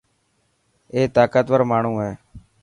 [0.93, 2.11] اي طاقتور ماڻهو هي.